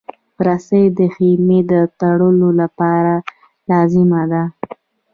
رسۍ 0.45 0.83
د 0.97 0.99
خېمې 1.13 1.59
د 1.71 1.73
تړلو 1.99 2.49
لپاره 2.61 3.15
لازمه 3.69 4.23
ده. 4.31 4.43